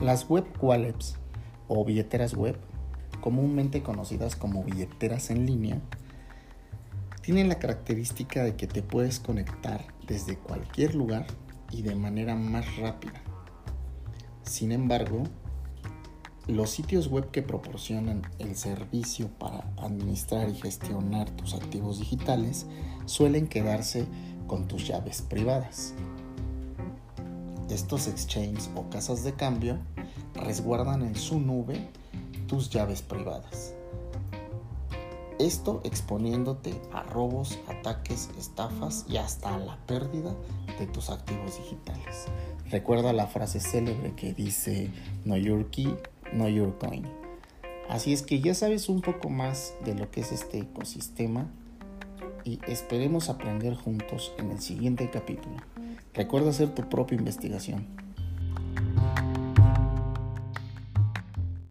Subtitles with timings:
[0.00, 1.16] Las web wallets
[1.68, 2.56] o billeteras web,
[3.20, 5.78] comúnmente conocidas como billeteras en línea,
[7.20, 11.26] tienen la característica de que te puedes conectar desde cualquier lugar
[11.70, 13.20] y de manera más rápida.
[14.42, 15.24] Sin embargo,
[16.46, 22.66] los sitios web que proporcionan el servicio para administrar y gestionar tus activos digitales
[23.04, 24.06] suelen quedarse
[24.46, 25.94] con tus llaves privadas.
[27.70, 29.78] Estos exchanges o casas de cambio
[30.34, 31.88] resguardan en su nube
[32.48, 33.74] tus llaves privadas.
[35.38, 40.34] Esto exponiéndote a robos, ataques, estafas y hasta a la pérdida
[40.80, 42.26] de tus activos digitales.
[42.70, 44.90] Recuerda la frase célebre que dice
[45.22, 45.96] Know Your Key,
[46.32, 47.06] Know Your Coin.
[47.88, 51.46] Así es que ya sabes un poco más de lo que es este ecosistema
[52.44, 55.56] y esperemos aprender juntos en el siguiente capítulo.
[56.14, 57.86] Recuerda hacer tu propia investigación.